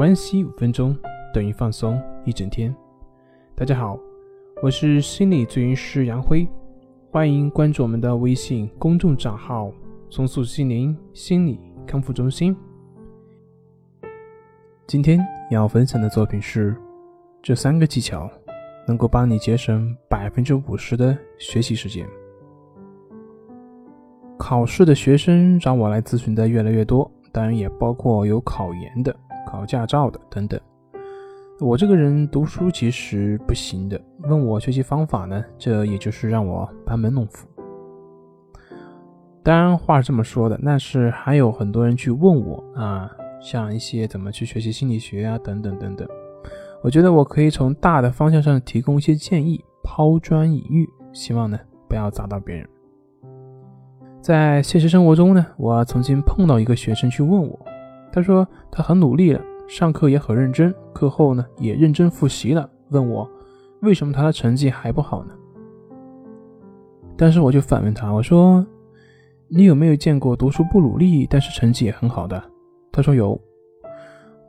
[0.00, 0.96] 关系五分钟
[1.30, 2.74] 等于放松一整天。
[3.54, 3.98] 大家好，
[4.62, 6.48] 我是心理咨询师杨辉，
[7.10, 9.70] 欢迎关注我们的微信公众账号
[10.08, 12.56] “松树心灵心理康复中心”。
[14.88, 15.20] 今天
[15.50, 16.74] 要分享的作品是：
[17.42, 18.26] 这三个技巧
[18.88, 22.08] 能够帮你节省百分之五十的学习时间。
[24.38, 29.14] 考试的学生找我来咨询的越来越多，当然也包括有考研的。
[29.46, 30.60] 考驾照的等等，
[31.60, 34.00] 我这个人读书其实不行的。
[34.24, 37.46] 问我学习方法呢，这也就是让我班门弄斧。
[39.42, 46.06] 当然话是这么说的，但是还有很多人去问我啊，像一些怎么去学习心理学啊，等等等等。
[46.82, 52.68] 我觉得我可以从大的方向上提供一些建议，抛砖引玉，希望呢不要砸到别人。
[54.20, 57.58] 在现实生活中呢，我曾经碰到一个学生去问我。
[58.12, 62.68] 他说他很努力了，上课也很认真，课后呢也认真复习了。
[62.88, 63.28] 问我
[63.82, 65.32] 为什么他的成绩还不好呢？
[67.16, 68.66] 但是我就反问他，我说
[69.48, 72.42] 你有没有见过读书不努力，但是成绩也很好的？
[72.90, 73.40] 他说有。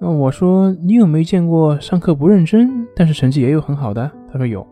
[0.00, 4.10] 那我说你有没有见过上课不认真，但是成绩也有很好的？
[4.32, 4.66] 他说有。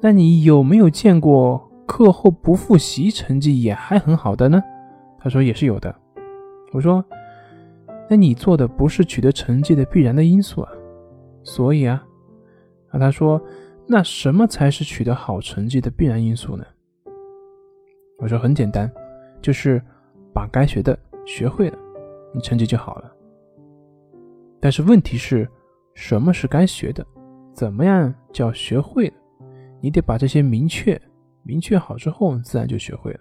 [0.00, 4.60] 那你有没有见过课后不复习，成绩也还很好的呢？
[5.20, 5.94] 他说也是有的。
[6.72, 7.04] 我说。
[8.10, 10.72] 那你做的不是取得成绩的必然的因素啊，
[11.42, 12.02] 所以啊，
[12.90, 13.40] 啊他说，
[13.86, 16.64] 那什么才是取得好成绩的必然因素呢？
[18.18, 18.90] 我说很简单，
[19.42, 19.82] 就是
[20.32, 21.78] 把该学的学会了，
[22.32, 23.12] 你成绩就好了。
[24.58, 25.48] 但是问题是，
[25.94, 27.06] 什么是该学的？
[27.52, 29.14] 怎么样叫学会了？
[29.80, 31.00] 你得把这些明确
[31.42, 33.20] 明确好之后，自然就学会了。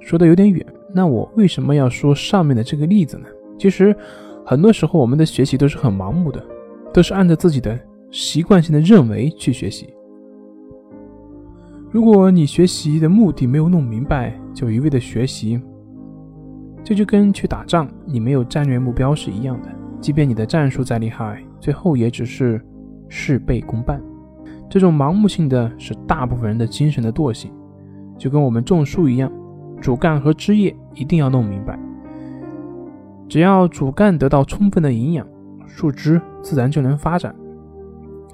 [0.00, 0.66] 说的有点远。
[0.94, 3.26] 那我为什么要说上面的这个例子呢？
[3.58, 3.94] 其实，
[4.44, 6.42] 很多时候我们的学习都是很盲目的，
[6.92, 7.78] 都是按照自己的
[8.10, 9.92] 习惯性的认为去学习。
[11.90, 15.60] 如果你学习的目的没有弄明白，就一味的学习，
[16.82, 19.68] 这就跟去打仗你没有战略目标是一样的。
[20.00, 22.60] 即便你的战术再厉害，最后也只是
[23.08, 24.00] 事倍功半。
[24.68, 27.52] 这种盲目性的是大部分人的精神的惰性，
[28.16, 29.30] 就跟我们种树一样。
[29.80, 31.78] 主干和枝叶一定要弄明白，
[33.28, 35.26] 只要主干得到充分的营养，
[35.66, 37.34] 树枝自然就能发展。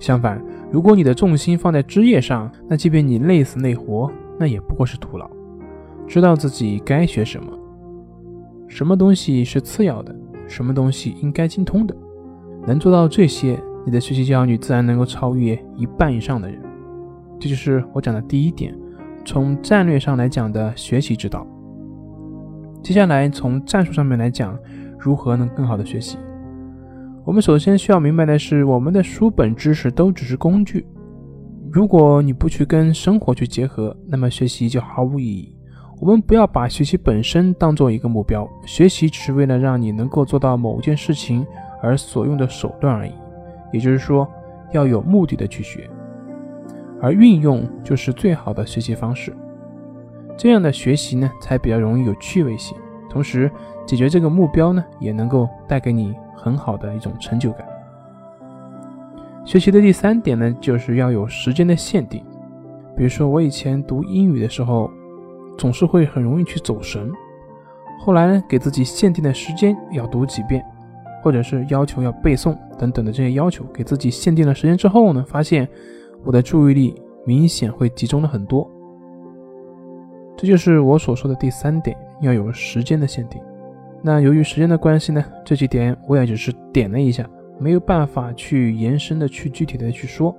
[0.00, 5.30] 相反，如果你的重心放在枝叶上，那即便你累死累活，那也不过是徒劳。
[6.06, 7.52] 知道自己该学什么，
[8.68, 10.14] 什么东西是次要的，
[10.48, 11.96] 什么东西应该精通的，
[12.66, 16.60] 能做到这些，你的学习效率自然能够超越一半以上的人。
[17.38, 18.76] 这就是我讲的第一点。
[19.26, 21.44] 从战略上来讲的学习指导，
[22.80, 24.56] 接下来从战术上面来讲，
[24.98, 26.16] 如何能更好的学习？
[27.24, 30.86] 我们首先需要明白的是，我们的书本知识都只是工具，
[31.72, 35.52] 如果你不去跟生活去结合，那么学习就毫无意义。
[36.00, 41.44] 我们不要把学习本身当做一个目标，学习只是为了让你能够做到某件事情
[41.82, 43.12] 而所用的手段而已。
[43.72, 44.28] 也就是说，
[44.72, 45.90] 要有目的的去学。
[47.06, 49.32] 而运用就是最好的学习方式，
[50.36, 52.76] 这样的学习呢，才比较容易有趣味性，
[53.08, 53.48] 同时
[53.86, 57.64] 解决这个目标呢，也能够带给你很好的一种成就感。
[59.44, 62.24] 学习的第三点呢，就是要有时间的限定。
[62.96, 64.90] 比如说，我以前读英语的时候，
[65.56, 67.08] 总是会很容易去走神，
[68.00, 70.60] 后来呢，给自己限定的时间要读几遍，
[71.22, 75.68] 或者是要求要背诵等等的这些要求，给自己限定了时间之后呢，发现。
[76.26, 76.92] 我的注意力
[77.24, 78.68] 明显会集中了很多，
[80.36, 83.40] 这就是我所说的第三点，要有时间的限定。
[84.02, 87.24] 那由于时间的关系呢，这几点我也只是点了一下，
[87.60, 90.36] 没有办法去延伸的去具体的去说。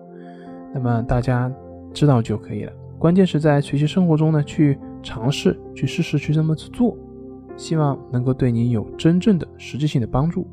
[0.73, 1.49] 那么大家
[1.93, 2.73] 知道就可以了。
[2.99, 6.97] 关键是在学习生活中呢，去尝试，去试试去这么去做，
[7.55, 10.45] 希望能够对你有真正的实际性的帮助。